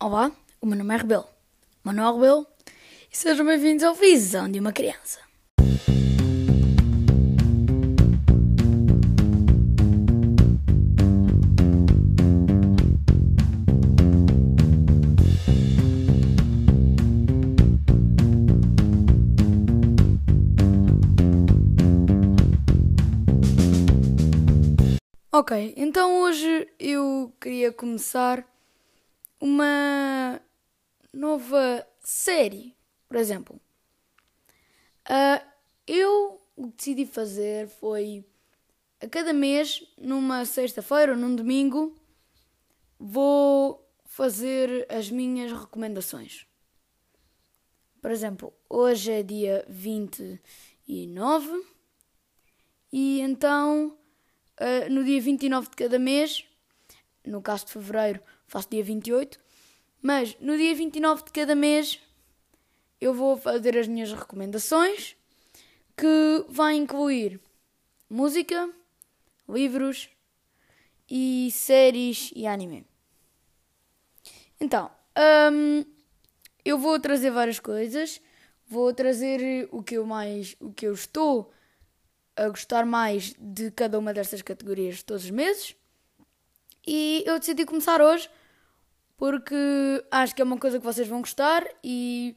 [0.00, 0.30] Olá,
[0.60, 1.26] o meu nome é Rebelo,
[1.82, 2.46] Manuel Rebelo,
[3.12, 5.18] e sejam bem-vindos ao Visão de uma Criança.
[25.32, 28.46] Ok, então hoje eu queria começar
[29.40, 30.40] uma
[31.12, 32.76] nova série,
[33.08, 33.60] por exemplo.
[35.06, 35.44] Uh,
[35.86, 38.24] eu o que decidi fazer foi
[39.00, 41.96] a cada mês, numa sexta-feira ou num domingo,
[42.98, 46.46] vou fazer as minhas recomendações.
[48.02, 51.64] Por exemplo, hoje é dia 29
[52.92, 53.96] e então
[54.60, 56.44] uh, no dia 29 de cada mês,
[57.24, 59.38] no caso de fevereiro, faço dia 28,
[60.02, 62.00] mas no dia 29 de cada mês
[63.00, 65.16] eu vou fazer as minhas recomendações,
[65.96, 67.40] que vai incluir
[68.10, 68.68] música,
[69.48, 70.08] livros
[71.08, 72.84] e séries e anime.
[74.60, 74.90] Então,
[75.52, 75.84] hum,
[76.64, 78.20] eu vou trazer várias coisas.
[78.66, 81.50] Vou trazer o que eu mais, o que eu estou
[82.36, 85.74] a gostar mais de cada uma destas categorias todos os meses.
[86.86, 88.28] E eu decidi começar hoje
[89.18, 89.54] porque
[90.10, 92.34] acho que é uma coisa que vocês vão gostar e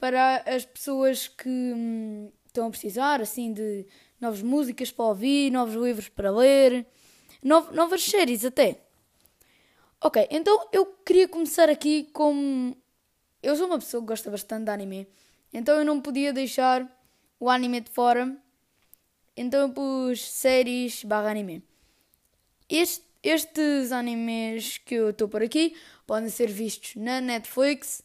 [0.00, 3.86] para as pessoas que hum, estão a precisar assim de
[4.20, 6.84] novas músicas para ouvir, novos livros para ler,
[7.40, 8.80] no, novas séries até.
[10.00, 12.74] Ok, então eu queria começar aqui com.
[13.40, 15.06] Eu sou uma pessoa que gosta bastante de anime,
[15.52, 16.84] então eu não podia deixar
[17.38, 18.36] o anime de fora
[19.36, 21.62] então eu pus séries barra anime.
[22.68, 28.02] Este, estes animes que eu estou por aqui podem ser vistos na Netflix,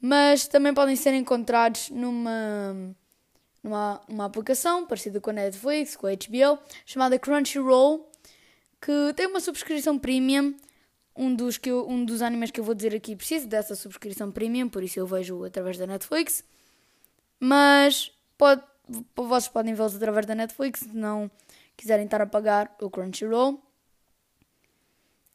[0.00, 2.94] mas também podem ser encontrados numa,
[3.62, 8.10] numa uma aplicação parecida com a Netflix, com a HBO, chamada Crunchyroll,
[8.80, 10.54] que tem uma subscrição premium.
[11.18, 14.30] Um dos, que eu, um dos animes que eu vou dizer aqui precisa dessa subscrição
[14.30, 16.44] premium, por isso eu vejo através da Netflix.
[17.40, 18.62] Mas pode,
[19.14, 21.30] vocês podem vê-los através da Netflix, se não
[21.74, 23.65] quiserem estar a pagar o Crunchyroll.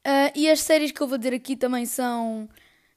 [0.05, 2.49] Uh, e as séries que eu vou dizer aqui também são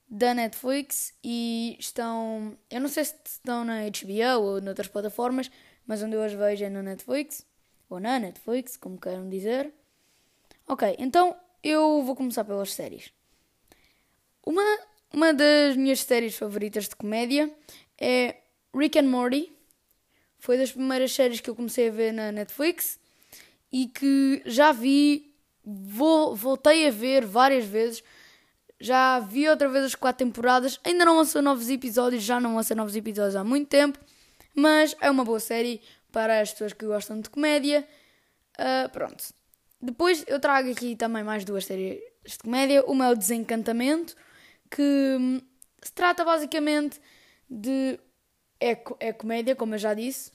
[0.09, 2.57] da Netflix e estão.
[2.71, 5.51] Eu não sei se estão na HBO ou noutras plataformas,
[5.87, 7.47] mas onde eu as vejo é na Netflix,
[7.91, 9.73] ou na Netflix, como queiram dizer.
[10.67, 13.13] Ok, então eu vou começar pelas séries.
[14.47, 14.63] Uma,
[15.13, 17.51] uma das minhas séries favoritas de comédia
[17.99, 18.37] é
[18.75, 19.53] Rick and Morty.
[20.39, 22.99] Foi das primeiras séries que eu comecei a ver na Netflix
[23.73, 25.34] e que já vi,
[25.65, 28.03] vou, voltei a ver várias vezes.
[28.81, 30.79] Já vi outra vez as quatro temporadas.
[30.85, 33.99] Ainda não lançou novos episódios, já não lançou novos episódios há muito tempo.
[34.55, 35.81] Mas é uma boa série
[36.13, 37.87] para as pessoas que gostam de comédia.
[38.59, 39.25] Uh, pronto.
[39.81, 42.85] Depois eu trago aqui também mais duas séries de comédia.
[42.87, 44.15] Uma é o Desencantamento,
[44.71, 45.41] que hum,
[45.83, 47.01] se trata basicamente
[47.49, 47.99] de.
[48.61, 50.31] É, é comédia, como eu já disse,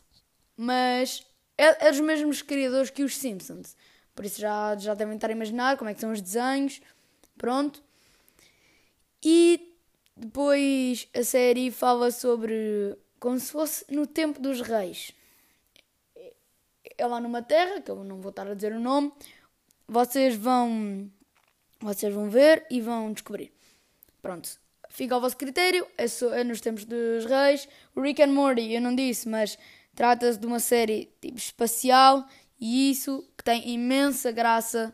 [0.56, 1.26] mas
[1.58, 3.76] é, é dos mesmos criadores que os Simpsons.
[4.20, 6.82] Por isso já, já devem estar a imaginar como é que são os desenhos.
[7.38, 7.82] Pronto.
[9.24, 9.74] E
[10.14, 15.14] depois a série fala sobre como se fosse no tempo dos reis.
[16.98, 19.10] É lá numa terra, que eu não vou estar a dizer o nome.
[19.88, 21.10] Vocês vão
[21.80, 23.54] vocês vão ver e vão descobrir.
[24.22, 24.50] Pronto.
[24.90, 27.70] Fica ao vosso critério, é, só, é nos tempos dos reis.
[27.96, 29.58] Rick and Morty, eu não disse, mas
[30.00, 32.26] Trata-se de uma série tipo espacial
[32.58, 34.94] e isso que tem imensa graça.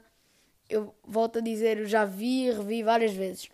[0.70, 3.50] Eu volto a dizer, eu já vi e revi várias vezes.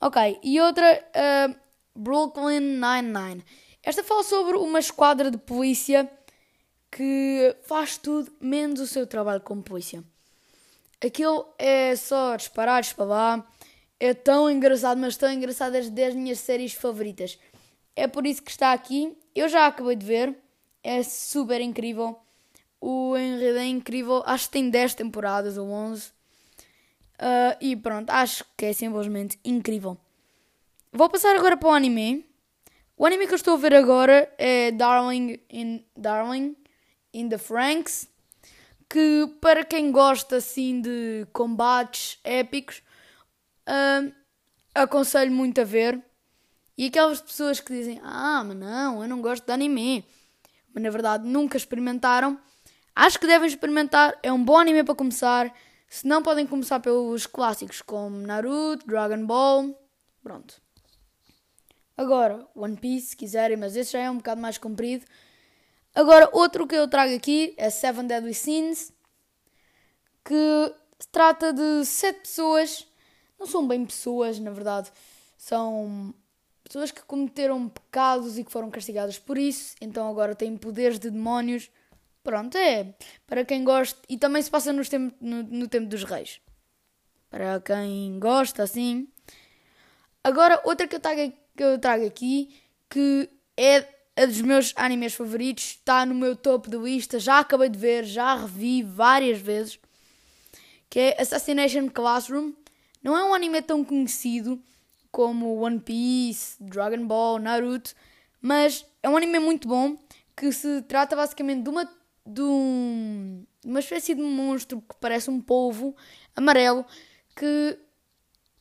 [0.00, 1.54] Ok, e outra, uh,
[1.94, 3.44] Brooklyn Nine-Nine.
[3.84, 6.10] Esta fala sobre uma esquadra de polícia
[6.90, 10.02] que faz tudo menos o seu trabalho como polícia.
[11.00, 13.46] Aquilo é só disparar, lá.
[14.00, 17.38] É tão engraçado, mas tão engraçado, é das minhas séries favoritas.
[17.94, 19.16] É por isso que está aqui.
[19.36, 20.36] Eu já acabei de ver
[20.82, 22.18] é super incrível.
[22.80, 24.22] O enredo é incrível.
[24.24, 26.08] Acho que tem 10 temporadas ou 11.
[26.08, 26.12] Uh,
[27.18, 29.98] ah, e pronto, acho que é simplesmente incrível.
[30.92, 32.26] Vou passar agora para o anime.
[32.96, 36.56] O anime que eu estou a ver agora é Darling in, Darling
[37.12, 38.08] in the Franks.
[38.88, 42.82] Que para quem gosta assim de combates épicos,
[43.68, 44.12] uh,
[44.74, 46.02] aconselho muito a ver.
[46.76, 50.04] E aquelas pessoas que dizem: Ah, mas não, eu não gosto de anime
[50.72, 52.38] mas na verdade nunca experimentaram,
[53.06, 54.18] acho que devem experimentar.
[54.22, 55.52] É um bom anime para começar.
[55.88, 59.74] Se não, podem começar pelos clássicos como Naruto, Dragon Ball.
[60.22, 60.60] Pronto.
[61.96, 65.04] Agora, One Piece, se quiserem, mas esse já é um bocado mais comprido.
[65.94, 68.92] Agora, outro que eu trago aqui é Seven Deadly Sins,
[70.24, 70.74] que
[71.10, 72.86] trata de sete pessoas,
[73.38, 74.92] não são bem pessoas, na verdade,
[75.36, 76.14] são
[76.62, 81.10] pessoas que cometeram pecados e que foram castigadas por isso, então agora têm poderes de
[81.10, 81.68] demónios.
[82.22, 82.94] Pronto, é
[83.26, 86.40] para quem gosta, e também se passa tempo, no, no tempo dos reis.
[87.30, 89.08] Para quem gosta, assim.
[90.22, 92.54] Agora, outra que eu trago que eu trago aqui,
[92.88, 93.86] que é
[94.16, 98.04] a dos meus animes favoritos, está no meu topo de lista, já acabei de ver,
[98.04, 99.78] já revi várias vezes,
[100.88, 102.52] que é Assassination Classroom.
[103.02, 104.62] Não é um anime tão conhecido
[105.10, 107.94] como One Piece, Dragon Ball, Naruto,
[108.40, 109.96] mas é um anime muito bom
[110.36, 111.86] que se trata basicamente de uma
[112.34, 115.94] de, um, uma espécie de monstro que parece um polvo
[116.34, 116.84] amarelo
[117.34, 117.78] que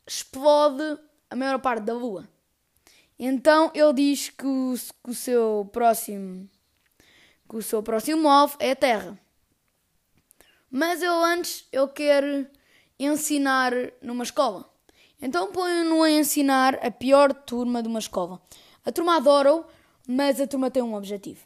[0.07, 0.99] explode
[1.29, 2.27] a maior parte da lua.
[3.17, 4.73] Então ele diz que o,
[5.03, 6.49] que o seu próximo
[7.49, 9.19] que o seu próximo alvo é a Terra.
[10.69, 12.51] Mas ele antes ele quer
[12.99, 14.71] ensinar numa escola.
[15.21, 18.39] Então põe-no a ensinar a pior turma de uma escola.
[18.85, 19.65] A turma adora-o,
[20.07, 21.45] mas a turma tem um objetivo: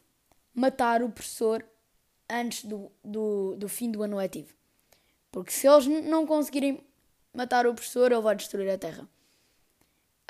[0.53, 1.65] matar o professor
[2.33, 4.53] antes do, do, do fim do ano letivo.
[5.31, 6.83] Porque se eles não conseguirem
[7.33, 9.07] matar o professor, ele vai destruir a Terra.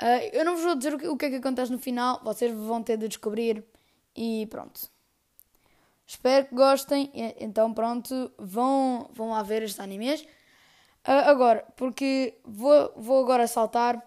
[0.00, 2.20] Uh, eu não vos vou dizer o que, o que é que acontece no final,
[2.24, 3.64] vocês vão ter de descobrir
[4.14, 4.90] e pronto.
[6.06, 7.10] Espero que gostem,
[7.40, 10.20] então pronto, vão, vão lá ver estes animes.
[11.06, 14.02] Uh, agora, porque vou, vou agora saltar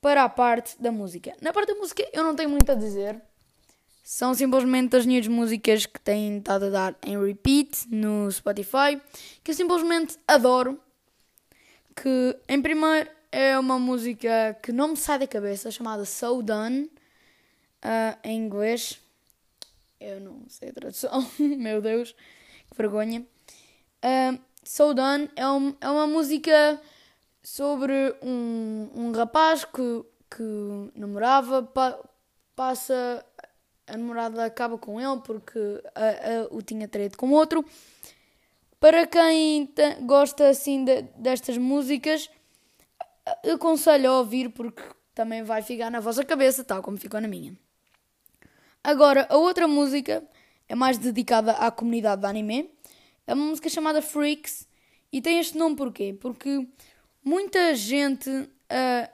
[0.00, 1.34] para a parte da música.
[1.40, 3.20] Na parte da música eu não tenho muito a dizer.
[4.02, 9.00] São simplesmente as minhas músicas que têm estado a dar em repeat no Spotify,
[9.44, 10.80] que eu simplesmente adoro.
[11.94, 16.90] Que em primeiro é uma música que não me sai da cabeça, chamada So Done,
[17.84, 19.00] uh, em inglês.
[20.00, 22.12] Eu não sei a tradução, meu Deus,
[22.70, 23.24] que vergonha.
[24.04, 26.80] Uh, so Done é, um, é uma música
[27.42, 31.98] sobre um, um rapaz que, que namorava, pa,
[32.54, 33.24] passa.
[33.86, 35.58] A namorada acaba com ele porque
[35.94, 37.64] a, a, o tinha traído com outro.
[38.78, 42.28] Para quem gosta assim de, destas músicas,
[43.52, 44.82] aconselho a ouvir porque
[45.14, 47.56] também vai ficar na vossa cabeça, tal como ficou na minha.
[48.82, 50.24] Agora, a outra música
[50.68, 52.70] é mais dedicada à comunidade de anime.
[53.26, 54.66] É uma música chamada Freaks
[55.12, 56.16] e tem este nome porquê?
[56.18, 56.66] Porque
[57.22, 59.08] muita gente uh,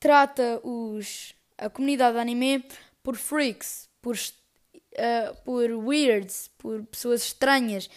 [0.00, 2.64] trata os, a comunidade de anime
[3.02, 7.88] por freaks, por, uh, por weirds, por pessoas estranhas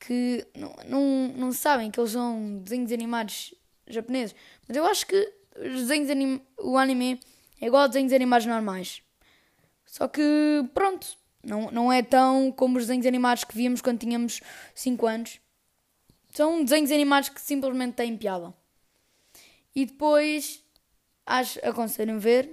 [0.00, 3.54] que não, não, não sabem que eles são desenhos animados
[3.86, 4.34] japoneses.
[4.66, 6.42] Mas eu acho que os desenhos anim...
[6.58, 7.20] o anime
[7.60, 9.00] é igual a desenhos animados normais.
[9.86, 10.22] Só que,
[10.74, 11.06] pronto,
[11.44, 14.40] não, não é tão como os desenhos animados que víamos quando tínhamos
[14.74, 15.40] 5 anos.
[16.34, 18.52] São desenhos animados que simplesmente têm piada.
[19.76, 20.64] E depois,
[21.24, 22.50] acho, aconselho a ver.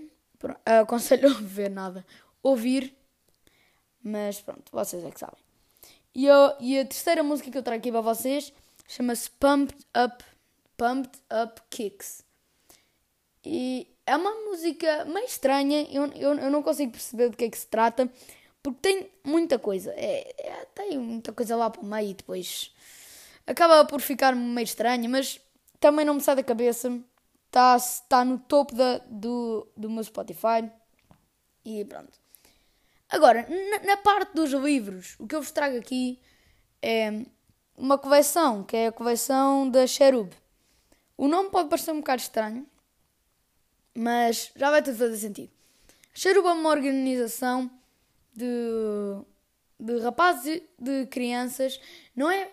[0.64, 2.06] Aconselho a ver nada.
[2.44, 2.99] Ouvir.
[4.04, 5.40] Mas pronto, vocês é que sabem.
[6.14, 8.52] E, eu, e a terceira música que eu trago aqui para vocês
[8.88, 10.24] chama-se Pumped Up
[10.78, 12.24] Pumped Up Kicks.
[13.46, 17.50] E é uma música meio estranha, eu, eu, eu não consigo perceber do que é
[17.50, 18.10] que se trata,
[18.64, 19.92] porque tem muita coisa.
[19.92, 22.74] É, é, tem muita coisa lá para o meio e depois
[23.46, 25.40] acaba por ficar meio estranha, mas
[25.80, 27.00] também não me sai da cabeça.
[27.48, 27.78] Está
[28.08, 30.70] tá no topo da, do, do meu Spotify.
[31.66, 32.14] E pronto.
[33.10, 36.20] Agora, na, na, parte dos livros, o que eu vos trago aqui
[36.82, 37.26] é
[37.76, 40.32] uma coleção, que é a coleção da Cherub.
[41.18, 42.68] O nome pode parecer um bocado estranho,
[43.96, 45.52] mas já vai tudo fazer sentido.
[46.14, 47.70] Cheruba é uma organização
[48.34, 48.46] de,
[49.80, 51.80] de rapazes e de crianças.
[52.16, 52.52] Não é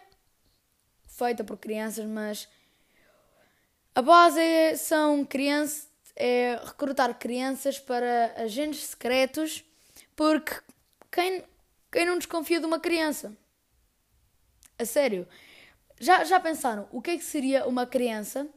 [1.07, 2.49] feita por crianças, mas
[3.95, 9.65] a base é, são crianças, é recrutar crianças para agentes secretos,
[10.17, 10.53] porque
[11.13, 11.45] quem,
[11.93, 13.37] quem não desconfia de uma criança?
[14.79, 15.29] A sério.
[16.01, 18.49] Já, já pensaram o que é que seria uma criança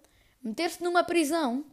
[0.41, 1.63] meter-se numa prisão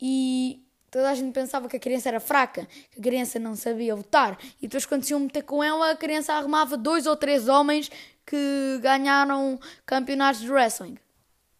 [0.00, 3.94] e toda a gente pensava que a criança era fraca, que a criança não sabia
[3.94, 7.48] lutar, e depois quando se iam meter com ela, a criança arrumava dois ou três
[7.48, 7.90] homens
[8.24, 10.98] que ganharam campeonatos de wrestling.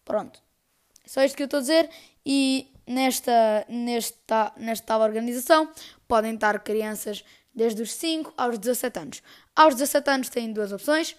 [0.05, 0.41] Pronto.
[1.03, 1.89] É só isto que eu estou a dizer.
[2.25, 5.71] E nesta, nesta, nesta organização
[6.07, 9.23] podem estar crianças desde os 5 aos 17 anos.
[9.55, 11.15] Aos 17 anos têm duas opções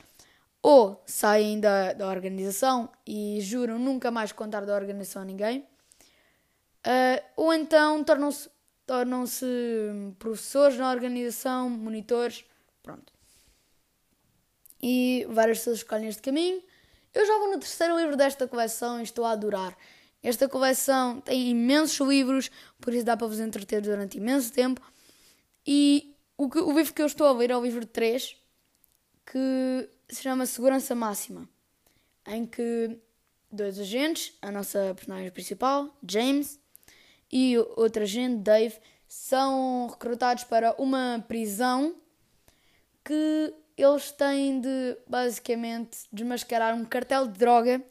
[0.62, 5.67] ou saem da, da organização e juram nunca mais contar da organização a ninguém,
[6.81, 8.49] Uh, ou então tornam-se
[8.87, 9.47] tornam-se
[10.19, 12.45] professores na organização, monitores,
[12.83, 13.12] pronto.
[14.83, 16.61] E várias pessoas escolhem este caminho.
[17.15, 19.77] Eu já vou no terceiro livro desta coleção e estou a adorar.
[20.23, 22.50] Esta coleção tem imensos livros,
[22.81, 24.81] por isso dá para vos entreter durante imenso tempo.
[25.67, 28.37] E o, que, o livro que eu estou a ler é o livro 3,
[29.25, 31.49] que se chama Segurança Máxima,
[32.27, 32.99] em que
[33.50, 36.59] dois agentes, a nossa personagem principal, James,
[37.33, 38.77] e outro agente, Dave,
[39.09, 41.95] são recrutados para uma prisão
[43.05, 47.83] que eles têm de basicamente desmascarar um cartel de droga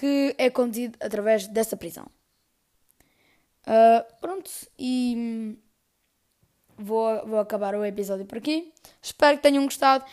[0.00, 2.06] que é conduzido através dessa prisão.
[3.66, 5.58] Uh, pronto, e
[6.78, 8.72] vou, vou acabar o episódio por aqui.
[9.02, 10.06] Espero que tenham gostado.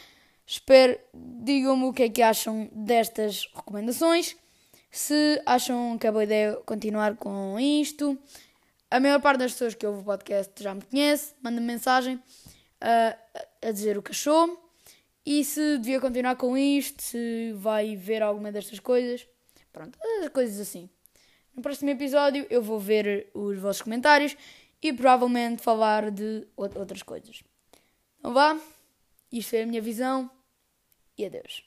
[0.45, 4.35] Espero, digam-me o que é que acham destas recomendações.
[4.91, 8.19] Se acham que é boa ideia continuar com isto.
[8.91, 12.15] A maior parte das pessoas que ouvem o podcast já me conhece, manda -me mensagem
[12.15, 14.67] uh, a dizer o que achou
[15.25, 19.25] e se devia continuar com isto, se vai ver alguma destas coisas.
[19.77, 20.89] Pronto, as coisas assim.
[21.53, 24.35] No próximo episódio eu vou ver os vossos comentários
[24.81, 27.43] e provavelmente falar de outras coisas.
[28.17, 28.59] Então vá,
[29.31, 30.31] isto é a minha visão
[31.15, 31.63] e adeus.